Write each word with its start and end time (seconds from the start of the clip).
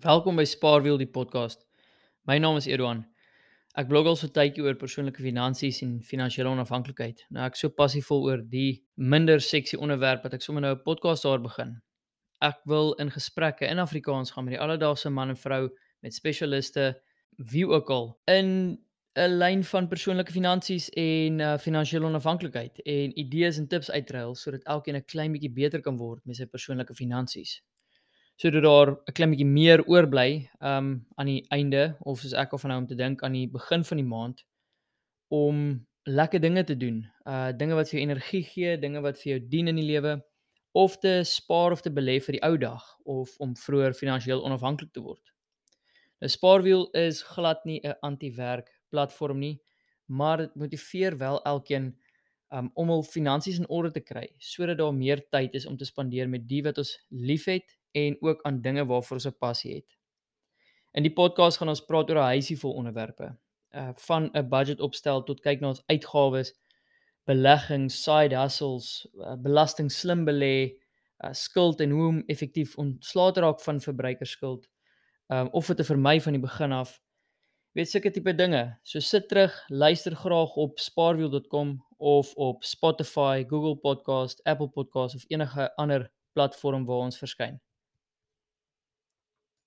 Welkom 0.00 0.38
by 0.38 0.46
Spaarwiel 0.48 0.96
die 0.96 1.10
podcast. 1.12 1.66
My 2.24 2.38
naam 2.40 2.56
is 2.56 2.64
Edouan. 2.64 3.02
Ek 3.76 3.88
blog 3.90 4.06
al 4.08 4.14
so 4.16 4.30
tydjie 4.32 4.62
oor 4.64 4.78
persoonlike 4.80 5.20
finansies 5.20 5.82
en 5.84 5.98
finansiële 6.00 6.48
onafhanklikheid. 6.48 7.26
Nou 7.28 7.42
ek 7.44 7.58
so 7.60 7.68
passievol 7.76 8.24
oor 8.30 8.40
die 8.40 8.80
minder 8.96 9.42
seksie 9.44 9.76
onderwerp 9.76 10.22
dat 10.24 10.38
ek 10.38 10.46
sommer 10.46 10.64
nou 10.64 10.70
'n 10.72 10.82
podcast 10.86 11.28
daar 11.28 11.42
begin. 11.44 11.74
Ek 12.40 12.56
wil 12.64 12.94
in 12.94 13.10
gesprekke 13.12 13.68
in 13.68 13.78
Afrikaans 13.78 14.30
gaan 14.30 14.44
met 14.44 14.56
die 14.56 14.62
alledaagse 14.64 15.10
man 15.10 15.28
en 15.28 15.36
vrou 15.36 15.68
met 16.00 16.14
spesialiste 16.14 16.94
wie 17.36 17.66
ook 17.68 17.90
al 17.90 18.16
in 18.26 18.78
'n 19.18 19.38
lyn 19.38 19.64
van 19.64 19.88
persoonlike 19.88 20.32
finansies 20.32 20.88
en 20.96 21.40
uh, 21.40 21.58
finansiële 21.58 22.06
onafhanklikheid 22.06 22.80
en 22.86 23.18
idees 23.18 23.58
en 23.58 23.68
tips 23.68 23.90
uitruil 23.90 24.34
sodat 24.34 24.64
elkeen 24.64 24.96
'n 24.96 25.04
klein 25.04 25.32
bietjie 25.32 25.52
beter 25.52 25.82
kan 25.82 25.96
word 25.96 26.24
met 26.24 26.36
sy 26.36 26.46
persoonlike 26.46 26.94
finansies 26.94 27.60
sodat 28.40 28.62
daar 28.64 28.88
'n 28.90 29.12
klein 29.12 29.30
bietjie 29.32 29.46
meer 29.46 29.80
oorbly 29.84 30.48
um 30.60 30.86
aan 31.16 31.28
die 31.28 31.44
einde 31.56 31.96
of 32.00 32.20
soos 32.20 32.32
ek 32.32 32.52
of 32.52 32.64
nou 32.64 32.78
om 32.80 32.86
te 32.86 32.96
dink 32.96 33.22
aan 33.22 33.36
die 33.36 33.48
begin 33.48 33.84
van 33.84 33.98
die 34.00 34.10
maand 34.16 34.44
om 35.28 35.86
lekker 36.04 36.40
dinge 36.40 36.64
te 36.64 36.76
doen. 36.76 37.04
Uh 37.26 37.52
dinge 37.52 37.74
wat 37.74 37.90
vir 37.90 37.98
jou 37.98 38.06
energie 38.08 38.44
gee, 38.44 38.78
dinge 38.78 39.00
wat 39.00 39.18
vir 39.20 39.32
jou 39.32 39.40
dien 39.48 39.68
in 39.68 39.76
die 39.76 39.84
lewe 39.92 40.22
of 40.72 40.96
te 40.98 41.20
spaar 41.24 41.72
of 41.72 41.82
te 41.82 41.90
belê 41.90 42.16
vir 42.20 42.38
die 42.38 42.42
ou 42.42 42.56
dag 42.56 42.84
of 43.04 43.34
om 43.38 43.56
vroeër 43.56 43.94
finansiëel 43.94 44.44
onafhanklik 44.44 44.92
te 44.92 45.00
word. 45.00 45.32
'n 46.22 46.28
Spaarwiel 46.28 46.88
is 46.92 47.22
glad 47.22 47.64
nie 47.64 47.80
'n 47.84 47.94
anti-werk 48.02 48.70
platform 48.90 49.38
nie, 49.38 49.60
maar 50.06 50.38
dit 50.38 50.54
motiveer 50.54 51.16
wel 51.18 51.42
elkeen 51.44 51.96
um, 52.52 52.70
om 52.74 52.88
hul 52.88 53.02
finansies 53.02 53.58
in 53.58 53.68
orde 53.68 53.90
te 53.90 54.00
kry 54.00 54.26
sodat 54.38 54.78
daar 54.78 54.94
meer 54.94 55.22
tyd 55.30 55.54
is 55.54 55.66
om 55.66 55.76
te 55.76 55.84
spandeer 55.84 56.28
met 56.28 56.48
die 56.48 56.62
wat 56.62 56.78
ons 56.78 56.96
liefhet 57.10 57.76
en 57.92 58.16
ook 58.20 58.42
aan 58.42 58.60
dinge 58.60 58.86
waarvoor 58.86 59.16
ons 59.16 59.26
'n 59.26 59.38
passie 59.38 59.74
het. 59.74 59.96
In 60.92 61.02
die 61.02 61.12
podcast 61.12 61.58
gaan 61.58 61.68
ons 61.68 61.84
praat 61.84 62.10
oor 62.10 62.16
'n 62.18 62.32
huisie 62.34 62.58
vol 62.58 62.72
onderwerpe, 62.72 63.36
uh 63.74 63.90
van 63.94 64.30
'n 64.34 64.48
budget 64.48 64.80
opstel 64.80 65.22
tot 65.22 65.40
kyk 65.40 65.60
na 65.60 65.68
ons 65.68 65.82
uitgawes, 65.86 66.54
beleggings, 67.24 68.02
side 68.02 68.36
hustles, 68.36 69.06
uh, 69.14 69.36
belasting 69.36 69.90
slim 69.92 70.24
belê, 70.24 70.74
uh 71.24 71.32
skuld 71.32 71.80
en 71.80 71.90
hoe 71.90 72.08
om 72.08 72.22
effektief 72.26 72.76
ontslae 72.76 73.32
te 73.32 73.40
raak 73.40 73.60
van 73.60 73.80
verbruikerskuld, 73.80 74.68
um 75.28 75.48
of 75.52 75.66
dit 75.66 75.76
te 75.76 75.84
vermy 75.84 76.20
van 76.20 76.32
die 76.32 76.42
begin 76.42 76.72
af. 76.72 77.00
Weet 77.72 77.90
sulke 77.90 78.10
tipe 78.10 78.34
dinge. 78.34 78.78
So 78.82 78.98
sit 78.98 79.28
terug, 79.28 79.54
luister 79.68 80.16
graag 80.16 80.56
op 80.56 80.78
spaarwiel.com 80.78 81.86
of 81.98 82.34
op 82.34 82.64
Spotify, 82.64 83.44
Google 83.48 83.76
Podcast, 83.76 84.42
Apple 84.44 84.68
Podcast 84.68 85.14
of 85.14 85.24
enige 85.28 85.76
ander 85.76 86.10
platform 86.32 86.84
waar 86.84 87.06
ons 87.06 87.18
verskyn. 87.18 87.60